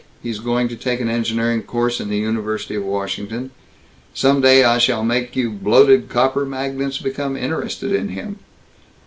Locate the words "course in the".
1.61-2.17